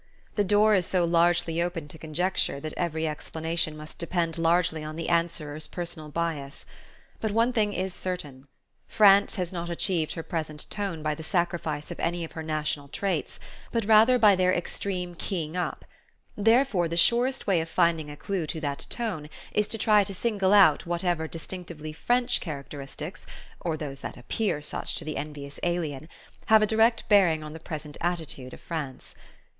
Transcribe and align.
The 0.33 0.43
door 0.43 0.73
is 0.73 0.87
so 0.87 1.05
largely 1.05 1.61
open 1.61 1.87
to 1.89 1.99
conjecture 1.99 2.59
that 2.59 2.73
every 2.75 3.07
explanation 3.07 3.77
must 3.77 3.99
depend 3.99 4.35
largely 4.39 4.83
on 4.83 4.95
the 4.95 5.09
answerer's 5.09 5.67
personal 5.67 6.09
bias. 6.09 6.65
But 7.19 7.29
one 7.29 7.53
thing 7.53 7.71
is 7.71 7.93
certain. 7.93 8.47
France 8.87 9.35
has 9.35 9.51
not 9.53 9.69
achieved 9.69 10.13
her 10.13 10.23
present 10.23 10.67
tone 10.71 11.03
by 11.03 11.13
the 11.13 11.21
sacrifice 11.21 11.91
of 11.91 11.99
any 11.99 12.23
of 12.23 12.31
her 12.31 12.41
national 12.41 12.87
traits, 12.87 13.39
but 13.71 13.85
rather 13.85 14.17
by 14.17 14.35
their 14.35 14.51
extreme 14.51 15.13
keying 15.13 15.55
up; 15.55 15.85
therefore 16.35 16.87
the 16.87 16.97
surest 16.97 17.45
way 17.45 17.61
of 17.61 17.69
finding 17.69 18.09
a 18.09 18.17
clue 18.17 18.47
to 18.47 18.59
that 18.59 18.87
tone 18.89 19.29
is 19.51 19.67
to 19.67 19.77
try 19.77 20.03
to 20.03 20.15
single 20.15 20.51
out 20.51 20.87
whatever 20.87 21.27
distinctively 21.27 21.93
"French" 21.93 22.39
characteristics 22.41 23.27
or 23.59 23.77
those 23.77 23.99
that 23.99 24.17
appear 24.17 24.63
such 24.63 24.95
to 24.95 25.05
the 25.05 25.15
envious 25.15 25.59
alien 25.61 26.09
have 26.47 26.63
a 26.63 26.65
direct 26.65 27.07
bearing 27.07 27.43
on 27.43 27.53
the 27.53 27.59
present 27.59 27.97
attitude 28.01 28.51
of 28.51 28.59
France. 28.59 29.13